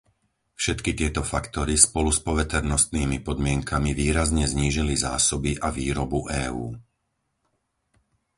[0.61, 6.65] Všetky tieto faktory spolu s poveternostnými podmienkami výrazne znížili zásoby a výrobu EÚ.